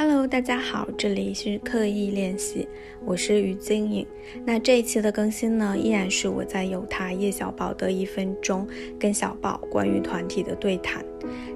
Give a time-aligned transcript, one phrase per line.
[0.00, 2.68] Hello，大家好，这里是刻意练习，
[3.04, 4.06] 我是于晶颖。
[4.44, 8.64] 那这一期的更新呢，依然是我在有他叶小宝的一分钟
[8.96, 11.04] 跟小宝关于团体的对谈。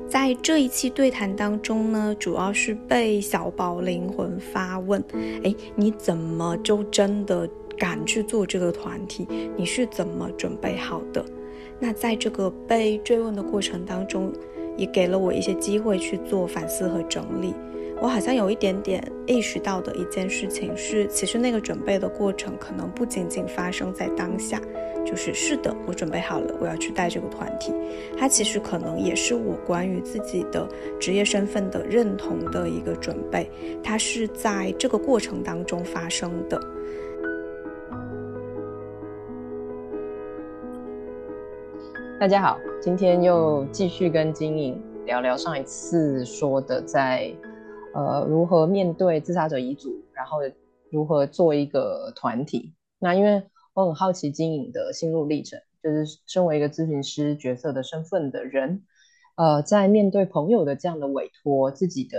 [0.09, 5.01] 在这一期对谈当中呢，主要是被小宝灵魂发问：
[5.45, 7.49] 哎，你怎么就真的
[7.79, 9.25] 敢去做这个团体？
[9.57, 11.25] 你是怎么准备好的？
[11.79, 14.33] 那在这个被追问的过程当中，
[14.77, 17.55] 也给了我一些机会去做反思和整理。
[18.03, 24.61] 我好像有一点点意识到的一件事情是，其实那个准备的过程可能不仅仅发生在当下，
[25.07, 27.73] 就是是的，我准备好了，我要去带这个团体。
[28.19, 33.49] 它其实可能也是我关于自己的职业身份的认同的一个准备，
[33.85, 36.61] 它是在这个过程当中发生的。
[42.19, 47.33] 大家好，今天又继续跟金颖聊聊上一次说的在。
[47.95, 50.39] 呃，如何面对自杀者遗嘱，然后
[50.91, 52.75] 如何做一个团体？
[52.99, 53.43] 那因为
[53.75, 58.85] 我很好奇经营的心路历程，就是身为一个咨询师角色的身份的人，
[59.37, 62.19] 呃，在面对朋友的这样的委托，自己的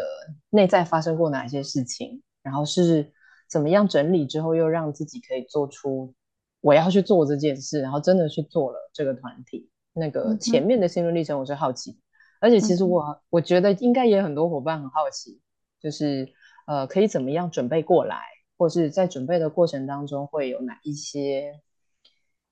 [0.50, 3.12] 内在发生过哪些事情，然后是
[3.50, 6.14] 怎么样整理之后，又让自己可以做出
[6.62, 9.70] 我要去做这件事，然后真的去做了这个团体。
[9.94, 12.00] 那个前面的心路历程，我是好奇，
[12.40, 15.40] 而且其实我我觉得应该也很多伙伴很好奇。
[15.84, 16.34] 就是
[16.66, 18.22] 呃，可以怎么样准备过来，
[18.58, 21.60] 或是在准备的过程当中会有哪一些，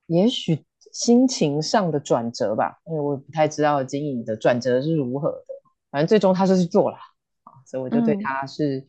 [0.07, 5.45] 也许心情上的转折吧，因为我不太知道经营的转折是如何的，
[5.89, 6.97] 反正最终他就是做了
[7.43, 8.85] 啊，所以我就对他是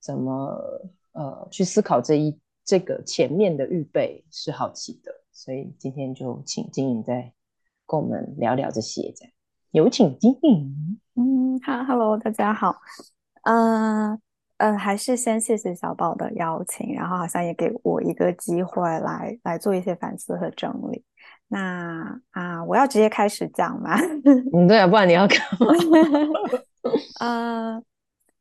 [0.00, 0.58] 怎么
[1.12, 7.34] 呃去思考这一这个前面的预备是好奇的，所以今天就请经营再
[7.86, 9.32] 跟我们聊聊这些，这样
[9.72, 10.98] 有请经营。
[11.16, 12.80] 嗯，哈，Hello，大家好。
[13.44, 14.20] 嗯
[14.58, 21.04] 嗯，还是先谢谢小宝的邀请，然后好像也给我一个机会来来做一些反思和整理。
[21.48, 23.96] 那啊，我要直接开始讲吗？
[24.54, 25.66] 嗯，对啊，不然你要干嘛？
[27.20, 27.82] 呃，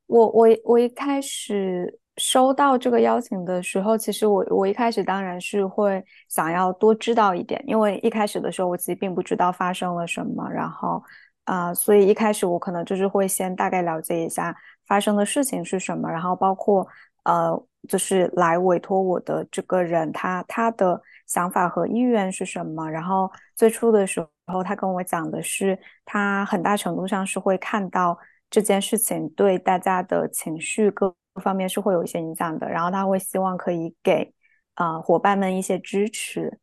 [0.07, 11.03] 我我我一开始收到这个邀请的时候，其实我我一开始当然是会想要多知道一点，因为一开始的时候我其实并不知道发生了什么，然后
[11.45, 14.55] 啊，所以一开始我可能就是会先大概了解一下。
[14.93, 16.07] 发生的事情是什么？
[16.07, 16.87] 然后包括
[17.23, 17.51] 呃，
[17.89, 22.87] 就是来委托我的这个人，他他的想法和意愿是什么？
[22.87, 28.15] 然后最初的时候，他跟我讲的是，他很大程度上是会看到
[28.51, 31.11] 这件事情对大家的情绪各
[31.41, 34.31] 方面是会有一些影响的，然后他会希望可以给
[34.75, 36.59] 啊伙伴们一些支持。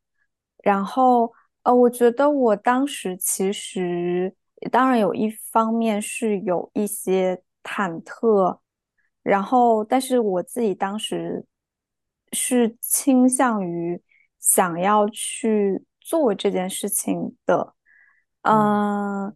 [0.63, 4.33] 然后呃，我觉得我当时其实
[4.71, 7.43] 当然有一方面是有一些。
[7.63, 8.59] 忐忑，
[9.23, 11.45] 然后，但是我自己当时
[12.31, 14.01] 是倾向于
[14.39, 17.73] 想要去做这件事情的，
[18.41, 19.35] 嗯，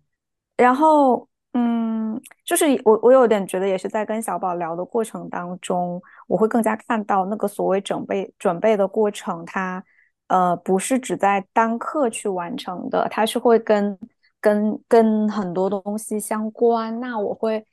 [0.57, 9.83] 然后，嗯，就是我我有点觉得，也是在跟小宝聊的过程当中，我会更加看到那个所谓准备准备的过程，它
[10.27, 13.99] 呃不是只在单课去完成的，它是会跟
[14.41, 17.63] 跟跟很多东西相关，那我会。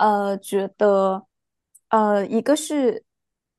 [0.00, 1.22] 呃，觉得，
[1.90, 3.04] 呃，一个是，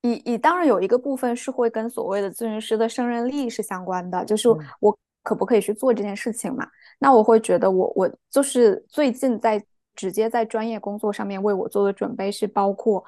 [0.02, 6.68] 以以当然有一个部分是会跟所谓的咨询师的胜任力是相关的，就是我可不可以去做这件事情嘛？
[6.98, 9.64] 那我会觉得，我我就是最近在
[9.96, 13.04] 直接在专业工作上面为我做的准备是包括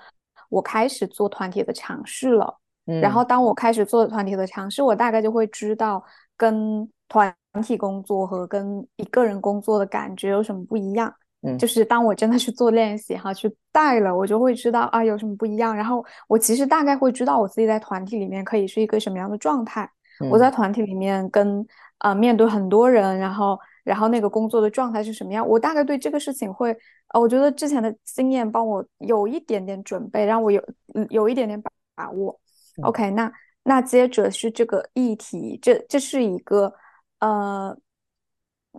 [0.50, 2.60] 我开始做团体的尝试了，
[3.02, 6.04] 然后当我开始做团体的尝试，我大概就会知道
[6.38, 11.12] 跟团体工作和跟一个人工作的感觉有什么不一样。
[11.58, 15.76] 就是当我真的去做练习哈，去带了，我就会知道啊有什么不一样。
[15.76, 19.90] 然后我其实大概会知道我自己在团体里面可以是一个什么样的状态。
[20.32, 21.66] 我在团体里面跟
[21.98, 26.72] 啊面对很多人，然后然后那个工作的状态是什么样，我大概对这个事情会
[27.10, 30.64] 呃，我觉得之前的经验帮我有一点点准备，让我有
[31.10, 31.62] 有一点点
[31.96, 32.40] 把握。
[32.84, 33.32] OK，那
[33.64, 36.74] 那接着是这个议题，这这是一个
[37.20, 37.78] 呃。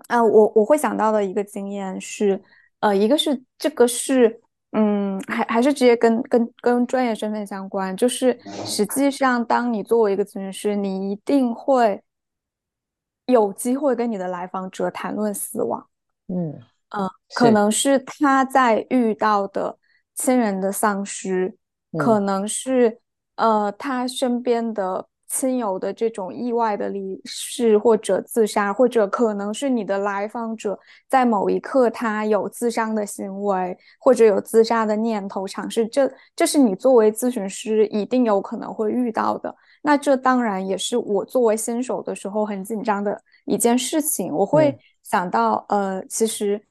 [0.08, 2.42] 呃，我我会想到的一个经验是，
[2.80, 4.40] 呃，一个是这个是，
[4.72, 12.02] 嗯，还还是直接跟跟跟专业身份相关，就是实际上，当你作为一个咨询师，你一定会
[13.26, 15.86] 有机会跟你的来访者谈论死亡，
[16.26, 16.60] 嗯
[16.90, 19.78] 嗯，可能是他在遇到的
[20.14, 21.56] 亲人的丧失，
[21.96, 23.00] 可能是
[23.36, 25.06] 呃他身边的。
[25.34, 30.78] 亲友的这种意外的离世或者自杀，或者可能是你的来访者
[31.08, 39.52] 在某一刻他有自伤的行为，或者有自杀的念头尝试，这这是你作为咨询师一定有可能会遇到的。
[39.82, 44.32] 那这当然也是我作为新手的时候很紧张的一件事情。
[44.32, 46.62] 我会想到，呃，其实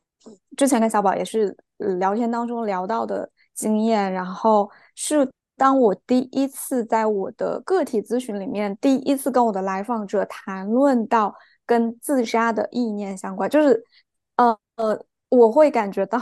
[0.55, 1.53] 之前跟小宝也是
[1.99, 5.29] 聊天当中聊到的经验，然后是。
[5.55, 11.33] 当我第一次在我的个体咨询里面，第一次跟我的来访者谈论到
[11.65, 13.83] 跟自杀的意念相关，就是，
[14.35, 16.19] 呃呃，我会感觉到，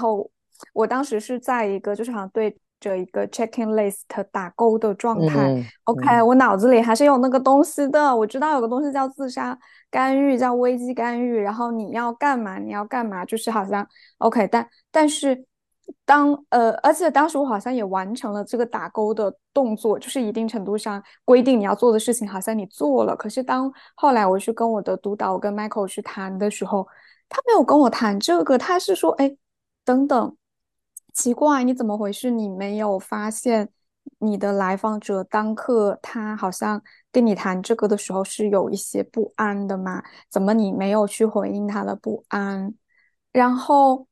[0.73, 4.01] 我当时是在一个就是好像对着一个 checking list
[4.31, 5.65] 打勾的状态。
[5.85, 9.57] OK，我脑子里还是有那个东西的，我知道有个东西叫自杀
[9.89, 12.59] 干预，叫危机干预，然后你要干嘛？
[12.59, 13.23] 你要干嘛？
[13.23, 13.87] 就是好像
[14.17, 15.45] OK，但但是。
[16.05, 23.15] 当呃，而且当时我好像也完成了这个打勾的动作，就是一定程度上规定你要做的事情，好像你做了。
[23.15, 26.87] 可是当后来我去跟我的督导跟 Michael 去谈的时候，
[27.29, 29.35] 他没有跟我谈这个，他是说，哎，
[29.85, 30.35] 等等，
[31.13, 32.29] 奇怪，你怎么回事？
[32.29, 33.69] 你没有发现
[34.19, 40.03] 你的来访者当刻他好像跟你谈这个的时候是有一些不安的吗？
[40.29, 42.73] 怎么你没有去回应他的不安？
[43.31, 44.07] 然后。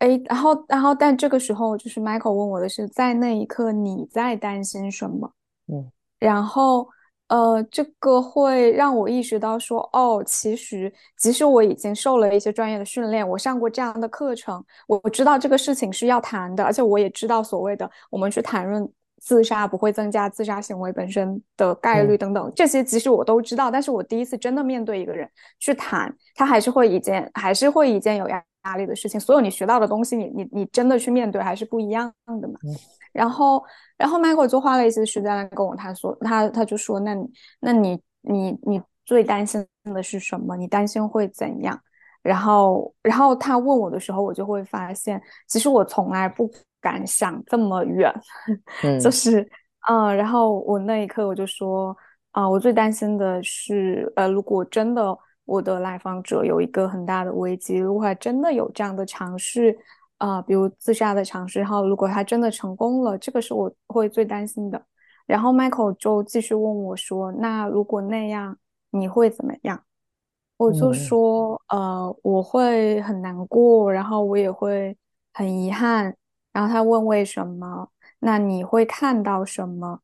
[0.00, 5.30] 哎，然后，然后，但这个时候，就是 Michael 问我的是，在那一刻你在担心什么？
[5.70, 6.88] 嗯，然后，
[7.28, 28.42] 呃，这个会让我意识到说，哦，其实，即使我已经受了一些专业的训练，我上过这样的课程，我知道这个事情是要谈的，而且我也知道所谓的我们去谈论自杀不会增加自杀行为本身的概率等等，这些其实我都知道，但是我第一次真的面对一个人去谈，他还是会一件，还是会一件有压。
[28.64, 32.58] 压力的事情，所有你学到的东西，你你你真的去面对还是不一样的嘛？
[33.12, 33.62] 然后，
[33.96, 37.16] 然后 Michael 就花了一些时间来跟我他说，他他就说，那
[37.60, 40.56] 那你你你最担心的是什么？
[40.56, 41.78] 你担心会怎样？
[42.22, 46.48] 然后，然后他问我的时候，我就会发现，其实我从来不
[46.80, 48.12] 敢想这么远，
[49.00, 49.40] 就是
[49.88, 51.96] 嗯，然后我那一刻我就说，
[52.32, 55.16] 啊，我最担心的是，呃，如果真的。
[55.50, 59.76] 我的来访者有一个很大的危机，如果他真的有这样的尝试，
[60.18, 64.80] 啊，比如自杀的尝试，然后如果他真的成功了，这个是我会最担心的。
[65.26, 68.56] 然后 Michael 就继续问我说：“那如果那样，
[68.90, 69.82] 你会怎么样？”
[70.56, 74.96] 我就说：“呃，我会很难过，然后我也会
[75.32, 76.14] 很遗憾。”
[76.54, 77.88] 然后他问为什么？
[78.20, 80.00] 那你会看到什么？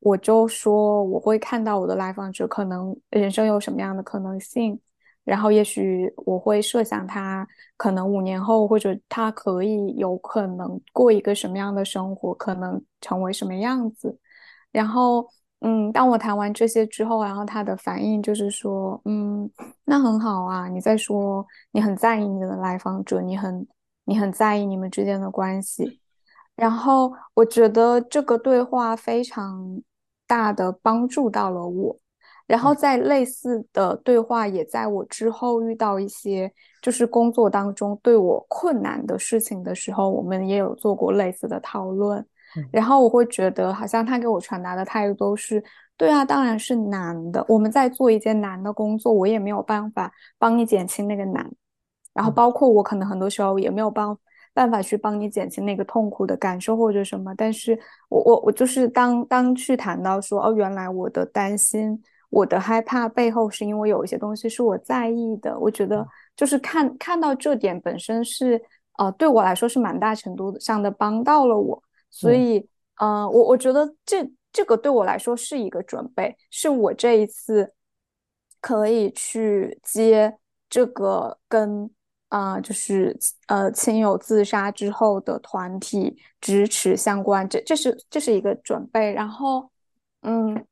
[0.00, 4.78] 我就说我会看到我的来访者可能人生有什么样的可能性。
[5.24, 7.46] 然后，也许我会设想他
[7.76, 14.18] 可能五年后，或者他可以有可能过一个什么样的生活，可能成为什么样子。
[14.72, 15.28] 然后，
[15.60, 19.48] 嗯，当我谈完这些之后，然后他的反应就是说，嗯，
[19.84, 20.68] 那很好啊。
[20.68, 23.66] 你在说你很在意你的来访者，你很
[24.04, 26.00] 你很在意你们之间的关系。
[26.56, 29.80] 然后，我觉得这个对话非常
[30.26, 31.96] 大的帮助到了我。
[32.50, 36.52] 然后在类似的对话，也在我之后遇到一些
[36.82, 42.26] 就是工作当中对我困难的事情的时候，我们也有做过类似的讨论。
[42.72, 45.62] 然后我会觉得，好像他给我传达的态度都是：
[45.96, 47.44] 对啊，当然是难的。
[47.46, 51.48] 我们在做一件难的工作，我也没有办法帮你减轻那个难。
[52.12, 54.18] 然后包括我可能很多时候也没有帮
[54.52, 57.32] 办法去帮你减轻那个痛苦的感受或者什么。
[57.36, 62.02] 但是我我我就是当当去谈到说，哦，原来我的担心。
[62.30, 66.06] 我的害怕背后是因为有一些东西是我在意的，我觉得
[66.36, 68.62] 就是看看到这点本身是
[68.98, 72.64] 呃对我来说是蛮大程度上的帮到了我，所以
[72.98, 77.72] 呃我我觉得这这个对我来说是一个准备，是我这一次
[78.60, 80.36] 可以去接
[80.68, 81.90] 这个跟
[82.28, 83.18] 啊就是
[83.48, 89.68] 呃亲友自杀之后的团体支持相关，这这是这是一个准备，然后
[90.22, 90.64] 嗯。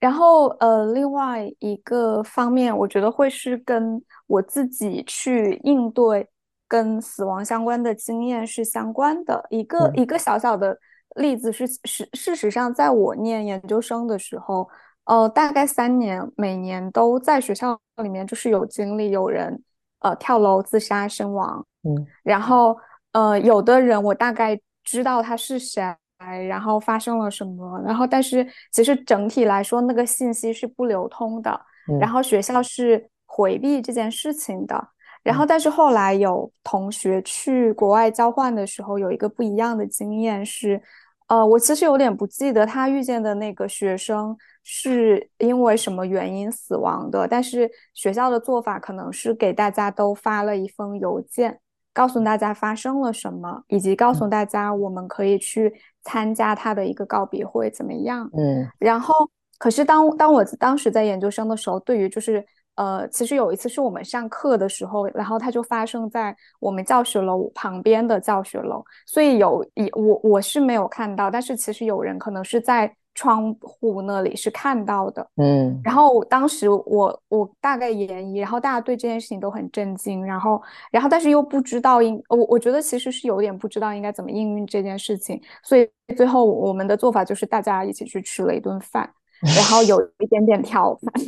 [0.00, 6.26] 然后，呃，另外一个方面，我觉得会是跟我自己去应对
[6.66, 9.44] 跟死亡相关的经验是相关的。
[9.50, 10.74] 一个一个小小的
[11.16, 14.66] 例子是，事事实上，在我念研究生的时候，
[15.04, 19.62] 呃，大概三年，每年都在学校里面就是有经历有人
[19.98, 21.66] 呃跳楼自杀身亡。
[21.82, 22.74] 嗯，然后，
[23.12, 25.94] 呃，有的人我大概知道他是谁。
[26.20, 27.80] 然后发生了什么？
[27.84, 31.60] 然后，但是其实整体来说，那个信息是不流通的。
[31.98, 34.88] 然后学校是回避这件事情的。
[35.22, 40.80] 然后，但是后来有同学去国外交换的时候，有一个不一样的经验是，
[41.28, 51.60] 呃，我其实有点不记得他遇见的那个学生是因为什么原因死亡的，但是学校的做法可能是给大家都发了一封邮件，
[51.92, 58.28] 告诉大家发生了什么，以及告诉大家我们可以去参加他的一个告别会怎么样。
[58.32, 59.14] 嗯，然后
[59.58, 62.44] 可是当当我当时在研究生的时候，对于就是。
[62.76, 85.86] 呃，其实有一次是我们上课的时候，然后它就发生在我们教学楼旁边的教学楼，所以有一我我是没有看到，但是其实有人可能是在窗户那里是看到的，嗯，然后当时我我大概研一，然后大家对这件事情都很震惊，然后然后但是又不知道应我我觉得其实是有点不知道应该怎么应运这件事情，所以
[86.16, 89.12] 最后我们的做法就是大家一起去吃了一顿饭，
[89.54, 91.22] 然后有 一点点调侃。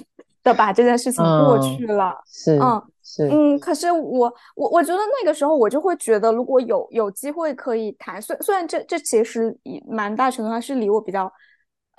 [0.44, 9.56] 的把这件事情过去了，是，嗯，是，嗯，可是我我我觉得那个时候我就会觉得，如果有有机会可以谈，虽虽然这这其实
[9.86, 11.32] 蛮大程度上是离我比较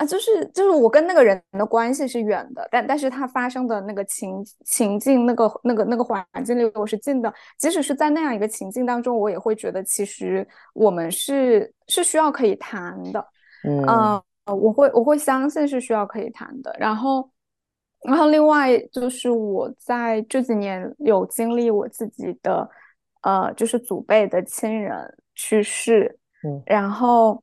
[0.03, 13.25] 啊，就是就是我跟那个人的关系是远的，但但是他发生的那个情情境，那个那个那个环境离我是近的，即使是在那样一个情境当中，我也会觉得其实我们是是需要可以谈的，
[13.63, 17.29] 嗯，我会我会相信是需要可以谈的，然后。
[18.05, 22.69] 然后另外就是我在这几年有经历我自己的，
[23.21, 27.41] 呃，就是祖辈的亲人去世，嗯，然后，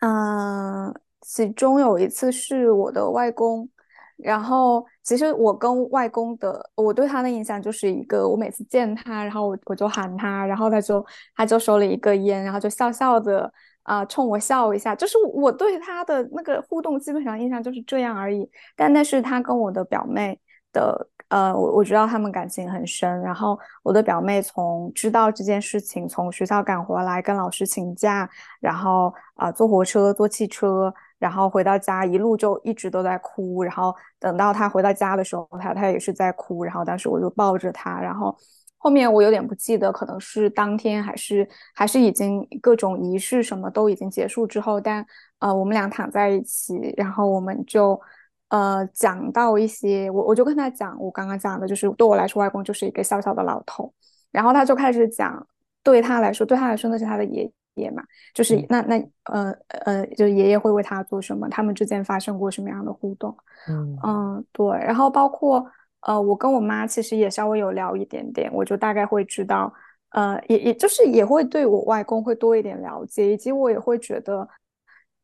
[0.00, 3.68] 嗯，其中有一次是我的外公，
[4.16, 11.04] 然后其实我跟外公的，我对他的印象就是一个，我每次见他，然后我我就喊他，然后他就
[11.34, 13.52] 他就收了一个烟，然后就笑笑的。
[13.86, 18.44] 啊，冲我笑一下，就是我对他的那个互动，基本上印象就是这样而已。
[18.74, 20.36] 但那是他跟我的表妹
[20.72, 23.20] 的，呃，我我知道他们感情很深。
[23.20, 33.62] 然后我的表妹从知道这件事情，从学校赶回来，跟老师请假，然后啊坐火车、坐汽车，然后回到家，一路就一直都在哭。
[33.62, 36.64] 然后等到他回到家的时候，他他也是在哭。
[36.64, 38.36] 然后当时我就抱着他，然后。
[38.78, 45.04] 后面我有点不记得，可能是当天还是还是已经各种仪式什么都已经结束之后，但
[45.40, 48.00] 呃我们俩躺在一起，然后我们就
[48.48, 53.92] 呃讲到一些，我我就跟他讲我刚刚讲的，就是对我来说外公就是一个小小的老头，
[54.30, 55.44] 然后他就开始讲，
[55.82, 58.02] 对他来说对他来说那是他的爷爷嘛，
[58.34, 58.98] 就是那那
[59.32, 63.34] 呃呃就是爷爷会为他做什么，他们之间发生过什么样的互动，
[63.68, 65.64] 嗯嗯对，然后包括。
[66.02, 69.72] 呃，我跟我妈其实也稍微有聊一点点，我就大概会知道，
[70.10, 74.48] 呃，也也就是也会对我外公会多一点了解，以及我也会觉得，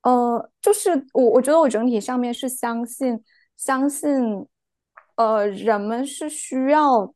[0.02, 3.22] 呃，就是我我觉得我整体上面是相信
[3.56, 4.44] 相信，
[5.14, 7.14] 呃，人们是需要，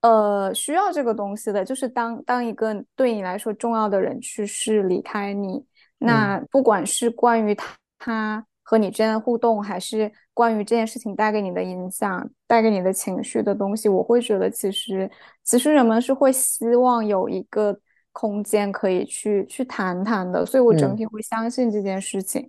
[0.00, 5.64] 呃，需要这个东西的，就是当当一个对你来说重要的人去世离开你，
[5.98, 8.44] 那不管是关于他他。
[8.70, 15.10] 和你之间的互动，还是关于这件事情带给你的影响、带给你的情绪的东西，我会觉得其实，
[15.42, 17.74] 其实人们是会希望有一个
[18.12, 22.46] 空间可以去去谈谈的，所以我整体会相信这件事情。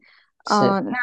[0.52, 0.94] 嗯，那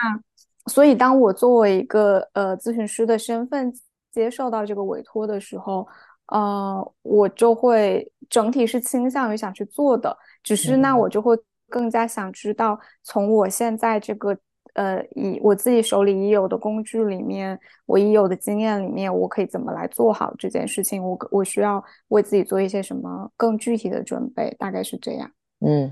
[0.70, 3.72] 所以当我作为一个呃咨询师的身份
[4.12, 5.88] 接受到这个委托的时候，
[6.28, 11.36] 呃，我就会整体是倾向于想去做的，只是那我就会
[11.68, 14.36] 更加想知道从我现在这个。
[14.74, 21.02] 呃，以我自己手里已有的工具里面，我已有的经验里面，我可以怎么来做好这件事情？
[21.02, 24.54] 我我需要为自己做一些什么更具体的准备？
[24.58, 25.30] 大概是这样。
[25.60, 25.90] 嗯，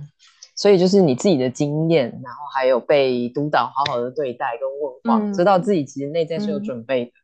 [0.54, 7.23] 所以就是你自己的经验，然后还有被督导好好的对待跟问话，知道自己其实内在是有准备的嗯，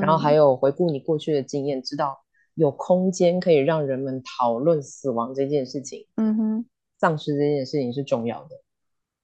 [0.00, 2.18] 然后还有回顾你过去的经验，知道
[2.54, 6.06] 有空间可以让人们讨论死亡这件事情。
[6.16, 6.66] 嗯哼，
[6.98, 8.50] 丧失这件事情是重要的。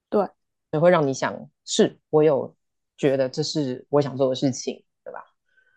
[0.09, 0.27] 对。
[0.73, 2.55] 也会让你想，是我有
[2.95, 5.19] 觉得这是我想做的事情，对吧？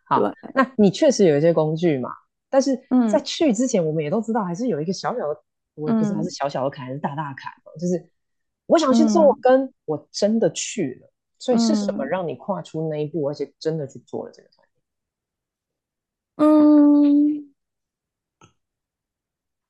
[0.07, 0.21] 好，
[0.55, 2.11] 那你确实有一些工具嘛？
[2.49, 5.43] 但是在去之前，我们也都知道，还是有一个小小的，
[5.75, 8.09] 我不知道是小小的坎还是大大坎，就是
[8.67, 11.11] 我想去做，跟我真的去了，
[11.41, 14.64] 所以是什么让你跨出那一步，而且真的去做了这个团
[16.37, 17.45] 嗯。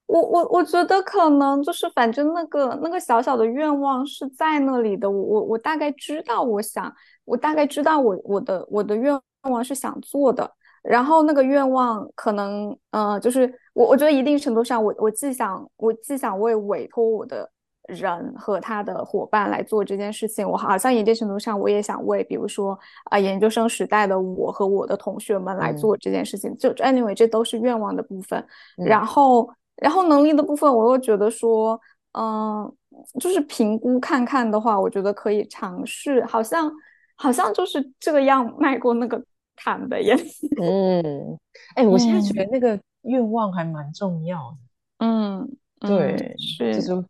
[0.07, 6.95] 我我我觉得可能就是反正那个那个小小的愿望是在那里的，我我我大概知道，我想
[7.25, 10.49] 我大概知道我我的我的愿望是想做的，
[10.83, 17.51] 然后那个愿望可能呃就是我我觉得一定程度上我我既想我既想为委托我的
[17.89, 22.79] 人和他的伙伴来做这件事情，我好像一定程度上我也想为比如说
[23.11, 28.45] 啊研究生时代的我和我的同学们来做这件事情，就 anyway 这都是愿望的部分，
[28.77, 29.51] 然后。
[29.79, 31.79] 然后能力的部分，我又觉得说，
[32.17, 32.73] 嗯，
[33.19, 36.25] 就是评估看看的话，我觉得可以尝试。
[36.27, 36.71] 好像
[37.17, 39.21] 好像就是这样迈过那个
[39.57, 40.17] 坎的耶。
[40.63, 41.37] 嗯，
[41.75, 44.57] 哎，我现在觉得那个愿望还蛮重要的。
[45.05, 47.05] 嗯，对，是，就是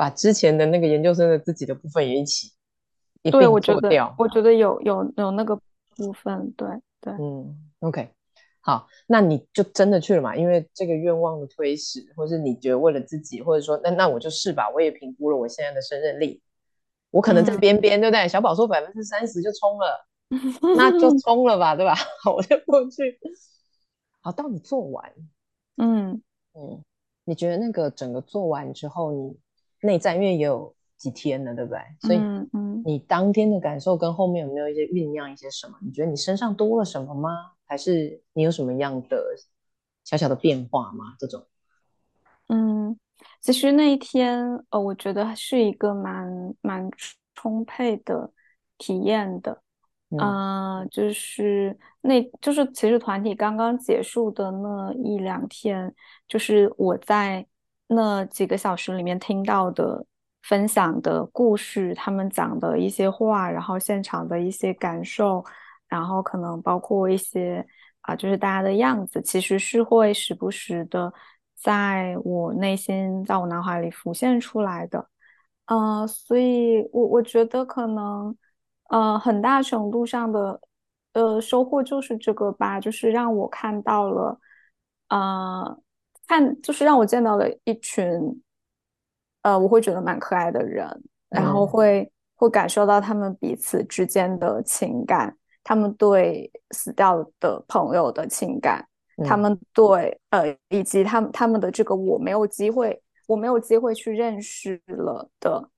[0.00, 2.50] 把之前的那个研究生的自己的部分也一起
[3.20, 4.14] 一并做掉。
[4.16, 5.54] 我觉得有有有那个
[5.94, 6.66] 部分，对
[7.02, 7.12] 对。
[7.12, 8.08] 嗯，OK。
[8.62, 10.34] 好，那你就真的去了嘛？
[10.34, 14.70] 因为这个愿望的推使，或是你觉得为了自己，或者说那那我就试吧。
[14.74, 16.40] 我也评估了我现在的胜任力，
[17.10, 18.26] 我可能在边边，对不对？
[18.26, 20.06] 小宝说百分之三十就冲了，
[20.78, 21.94] 那就 冲了吧，对吧？
[22.34, 23.20] 我就过去。
[24.22, 25.12] 好，到你做完，
[25.76, 26.22] 嗯
[26.54, 26.82] 嗯，
[27.26, 29.36] 你觉得那个整个做完之后，你
[29.82, 31.80] 内在因为也有几天了，对不对？
[32.00, 32.18] 所以
[32.52, 35.76] 嗯，你当天的感受跟后面有没有一些酝酿一些什么？
[35.82, 37.52] 你觉得你身上多了什么吗？
[37.66, 39.24] 还是你有什么样的
[40.04, 41.14] 小小的变化吗？
[41.18, 41.46] 这种，
[42.48, 42.98] 嗯，
[43.40, 46.90] 其实那一天，呃，我觉得是一个蛮蛮
[47.34, 48.32] 充沛的
[48.76, 49.62] 体验的，
[50.10, 55.94] 嗯，就是那，就是其实团体刚刚结束的那一两天，
[56.26, 57.46] 就是我在
[57.90, 60.06] 那几个小时里面听到的
[60.42, 65.44] 分享的故事，他们讲的一些话，然后现场的一些感受。
[65.88, 67.66] 然后可能包括一些
[68.02, 71.12] 啊，就是大家的样子，其实是会时不时的
[71.56, 75.08] 在我内心、在我脑海里浮现出来的。
[75.66, 78.36] 嗯，所以我我觉得可能，
[78.88, 80.60] 呃，很大程度上的
[81.12, 84.38] 呃收获就是这个吧，就是让我看到了，
[85.08, 85.76] 呃，
[86.30, 88.40] 看就是让我见到了一群，
[89.42, 90.86] 呃，我会觉得蛮可爱的人，
[91.28, 95.36] 然后会会感受到他们彼此之间的情感。
[95.64, 98.86] 他们对死掉的朋友的情感，
[99.26, 105.68] 他们对呃，以及他们他们的这个我没有机会，我没有机会去认识了的，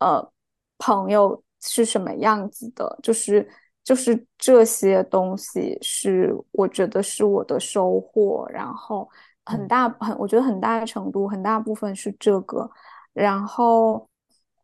[0.00, 0.32] 呃，
[0.76, 2.98] 朋友是什么样子的？
[3.02, 3.48] 就是
[3.82, 9.08] 就是这些东西是我觉得是我的收获，然后
[9.44, 12.70] 很大很我觉得很大程度很大部分是这个，
[13.12, 14.08] 然后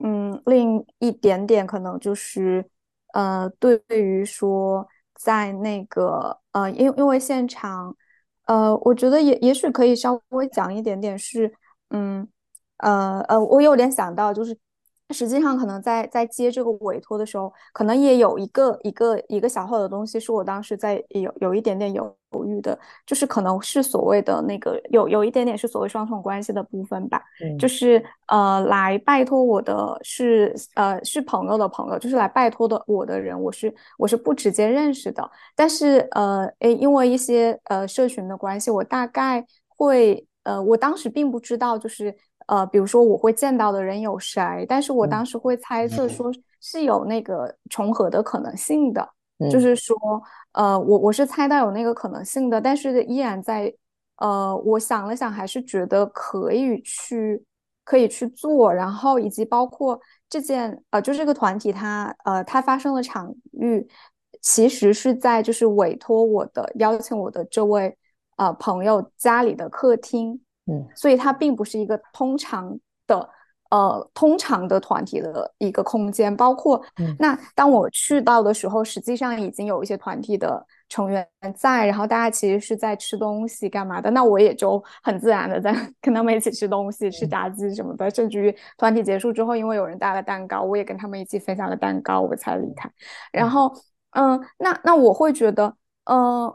[0.01, 2.69] 嗯，另一点点可能就是。
[3.15, 7.97] 呃，对于说在那个呃，因因为现场，
[8.45, 11.51] 呃，我觉得也也许可以稍微讲一点点是，
[11.89, 12.29] 嗯，
[12.77, 14.57] 呃呃，我有点想到就是。
[15.15, 27.23] 实际上，可能在在接这个委托的时候，可能也有一个一个一个小号的东西，是我当时在有有一点点犹豫的，就是可能是所谓的那个有有一点点是所谓双重关系的部分吧。
[27.43, 42.15] 嗯就是呃，来拜托我的是呃是朋友的朋友，就是来拜托的我的人，我是我是不直接认识的，但是呃诶，因为一些呃社群的关系，我大概会呃，我当时并不知道就是。
[42.49, 49.07] 呃，比如说我会见到的人有谁，但是我当时会猜测说是有那个重合的可能性的，
[49.51, 49.95] 就是说，
[50.53, 53.71] 呃，我我是猜到有那个可能性的，但是依然在，
[54.17, 57.45] 呃，我想了想，还是觉得可以去
[57.85, 63.87] 可以去做，然后以及包括这件，呃，就这个团体它，呃，它发生的场域
[64.41, 67.95] 其实是在就是委托我的邀请我的这位
[68.39, 70.41] 呃朋友家里的客厅。
[70.69, 73.29] 嗯，所以它并不是一个通常的，
[73.71, 76.35] 呃，通常的团体的一个空间。
[76.37, 76.83] 包括
[77.19, 81.27] 那当我去到的时候，实际上已经有一些团体的成员
[81.57, 84.11] 在，然后大家其实是在吃东西干嘛的。
[84.11, 88.11] 那我也就很自然的在 跟他们一起吃东西，吃炸鸡什么的。
[88.11, 92.91] 甚至于团体结束之后，因为有人带了蛋糕，我也跟他们一起分享了蛋糕，我才离开。
[93.33, 93.73] 然后，
[94.11, 96.55] 嗯，那那我会觉得，嗯。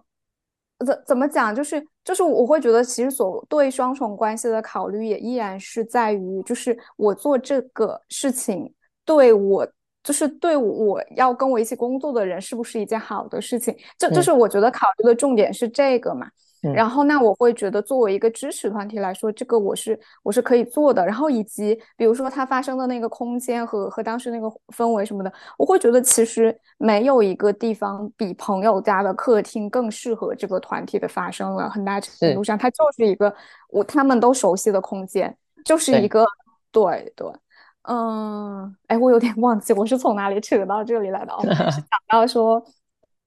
[0.84, 1.56] 怎怎么讲？
[1.56, 8.74] 就是就是，我会觉得，其实所对双重关系的考虑，也依然是在于，就是我做这个事情，
[9.06, 9.68] 对我，
[10.04, 13.76] 就是对我要跟我一起工作的人，是不是一件好的事情？
[13.98, 16.28] 就就是我觉得考虑的重点是这个嘛。
[16.72, 21.06] 然后，那我会觉得，作为一个支持团体来说，这个我是我是可以做的。
[21.06, 31.70] 然后，以及比如说它发生的那个空间和和当时那个氛围什么的，我会觉得其实没有一个地方比朋友家的客厅更适合这个团体的发生了。
[31.70, 33.34] 很大程度上，它就是一个
[33.70, 36.26] 我他们都熟悉的空间，就是一个
[36.72, 37.28] 对对，
[37.84, 42.64] 嗯，哎，我有点忘记我是从哪里扯到这里来的哦， 是讲到说。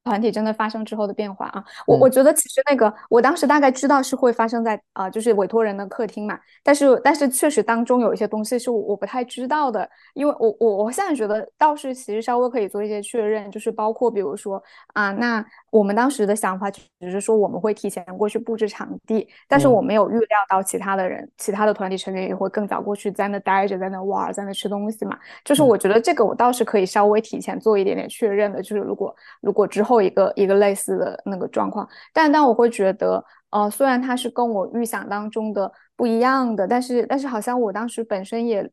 [0.07, 14.63] 团体真的发生之后的变化啊，我我觉得其实那个我当时大概知道是会发生在啊，就是委托人的客厅嘛，但是但是确实当中有一些东西是我我不太知道的，因为我我我现在觉得倒是其实稍微可以做一些确认，就是包括比如说
[14.95, 29.96] 啊，那我们当时的想法只是说我们会提前过去布置场地，但是我没有预料到其他的人，其他的团体成员也会更早过去在那待着，在那玩，在那吃东西嘛，就是我觉得这个我倒是可以稍微提前做一点点确认的，就是如果如果之后。
[30.01, 38.71] 一个一个类似的那个状况，但但我会觉得，呃，虽然它是跟我预想当中的不一样的，但是但是好像我当时本身也，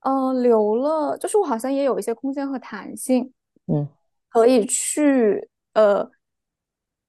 [0.00, 3.32] 呃，留了，就是我好像也有一些空间和弹性，
[3.66, 3.86] 嗯，
[4.28, 6.08] 可以去，呃，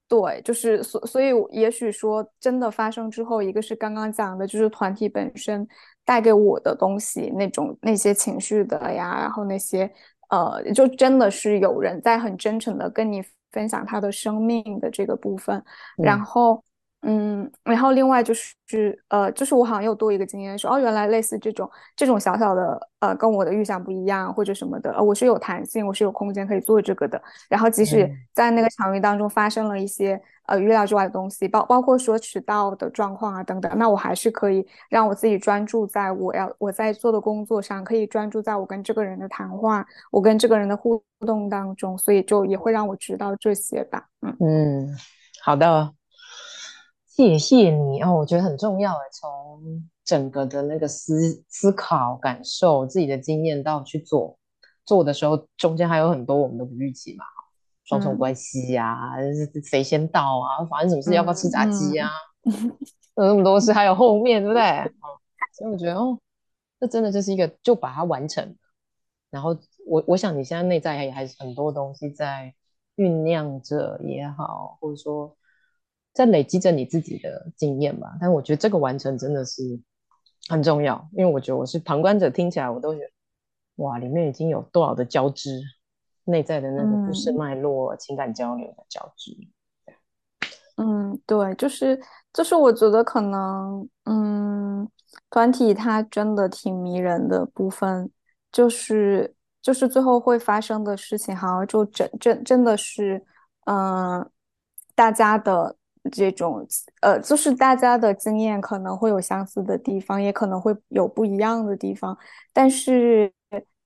[0.08, 5.66] 对，就是所所以也许说真的发生之后，一个是刚刚讲的，就是团体本身
[6.04, 9.90] 带给我的东西，那种那些情绪的呀，然后那些，
[10.28, 13.22] 呃，就真的是有人在很真诚的跟你。
[13.56, 15.64] 分享他的生命的这个部分，
[16.02, 16.62] 然后，
[17.08, 27.22] 嗯，然后另外就是，呃，就是我好像又多一个经验，说哦，原来类似这种这种小小的，呃，跟我的预想不一样或者什么的，呃，我是有弹性，我是有空间可以做这个的。
[27.48, 30.20] 然后即使在那个场域当中发生了一些。
[30.48, 44.06] 呃，预料之外的东西，包包括说迟到的状况啊等等，那我还是可以让我自己专注在我要我在做的工作上，可以专注在我跟这个人的谈话，我跟这个人的互动当中，所以就也会让我知道这些吧。
[44.22, 44.96] 嗯嗯，
[45.42, 45.92] 好的，
[47.16, 54.38] 谢谢你哦，我觉得很重要诶，从整个的那个思思考、感受自己的经验到去做
[54.84, 57.24] 做的时候，中间还有很多我们都不预期嘛。
[57.84, 59.12] 双重关系呀，
[59.64, 60.62] 谁先到啊？
[60.66, 61.14] 发生什么事？
[61.14, 62.10] 要不要吃炸鸡啊？
[63.16, 64.62] 有那么多事，还有后面，对不对？
[65.54, 66.20] 所以我觉得，哦，
[66.78, 68.54] 这真的就是一个，就把它完成。
[69.30, 72.52] 然后我我想，你现在内在也还是很多东西在
[72.96, 75.34] 酝酿着也好，或者说
[76.16, 78.16] 在累积着你自己的经验吧。
[78.20, 79.62] 但我觉得这个完成真的是
[80.48, 83.10] 很重要，因为我觉得我是旁观者，听起来我都觉得，
[83.84, 85.60] 哇，里面已经有多少的交织。
[86.28, 89.30] 内在的那个故事脉络、情感交流的交织。
[90.76, 92.02] 嗯，对，就是
[92.32, 94.90] 就是，我觉得可能，嗯，
[95.30, 98.10] 团体它真的挺迷人的部分，
[98.50, 103.24] 就是就是最后会发生的事情，好像就真真真的是，
[103.66, 104.28] 嗯，
[104.96, 105.76] 大家的
[106.10, 106.66] 这种，
[107.00, 112.16] 呃，就是大家的经验可能会有相似的地方，也可能会有不一样的地方，
[112.52, 113.32] 但是。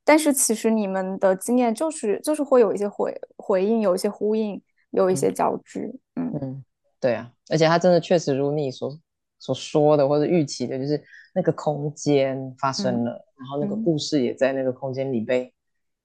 [0.03, 5.95] 但是其实你们的经验就是就是会有一些回回应，有一些呼应，有一些交织。
[6.17, 6.65] 嗯嗯，
[6.99, 8.91] 对啊，而且他真的确实如你所
[9.39, 11.01] 所说的或者预期的，就是
[11.33, 15.53] 那个空间发生了，然后那个故事也在那个空间里被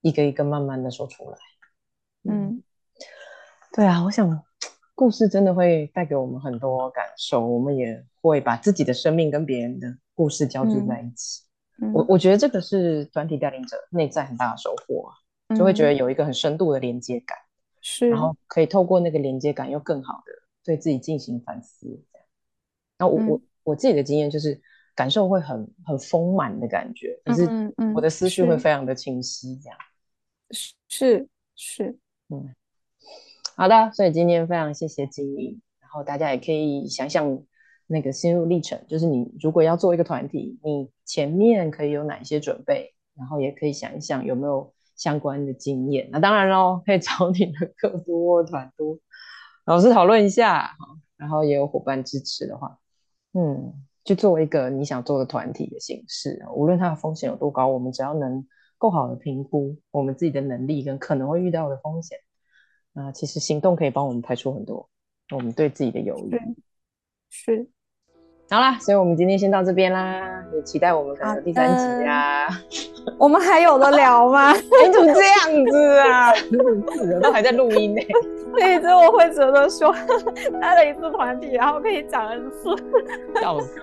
[0.01, 1.37] 一个一个慢慢的说出来。
[2.29, 2.61] 嗯，
[3.73, 4.29] 对啊，我想
[4.95, 11.43] 故事真的会带给我们很多感受，我们也会把自己的生命跟别人的故事交织在一起。
[11.93, 17.37] 我我觉得这个是团体带领者内在很大的收获啊，就会觉得有一个很深度的连接感，
[17.81, 20.31] 是，然后可以透过那个连接感，又更好的
[20.63, 21.85] 对自己进行反思。
[21.85, 22.27] 这样，
[22.99, 24.57] 那我我我自己的经验就是
[24.95, 27.45] 感受会很很丰满的感觉，可是
[27.93, 29.59] 我的思绪会非常的清晰。
[29.61, 29.77] 这样，
[30.87, 31.27] 是
[31.57, 31.97] 是，
[32.29, 32.55] 嗯，
[33.55, 37.43] 好的，所以今天非常谢谢金英，然后大家也可以想想。
[37.87, 46.09] 那个心路历程，就是你如果要做一个团体，你前面可以有哪些准备，然后也可以想一想有没有相关的经验。
[46.11, 48.97] 那当然喽，可以找你的客多团多
[49.65, 50.71] 老师讨论一下
[51.15, 52.79] 然后也有伙伴支持的话，
[53.33, 53.71] 嗯，
[54.03, 58.43] 就作为一个你想做的团体的形式，无论它的风险有多高，我们只要能
[58.79, 62.17] 够好的评估我们自己的能力跟可能会遇到的风险，
[62.95, 64.87] 那其实行动可以帮我们排除很多
[65.33, 66.39] 我们对自己的犹豫。
[67.29, 67.67] 是。
[68.47, 72.47] 好啦，所以我们今天先到这边啦，也期待我们可能第三集啊。
[73.17, 74.53] 我们还有的聊吗？
[74.53, 76.31] 你怎么这样子啊？
[77.21, 78.01] 都还在录音呢。
[78.55, 79.91] 对，所以我会觉得说，
[80.61, 82.69] 带了一次团体，然后可以讲 N 次，
[83.41, 83.81] 笑死。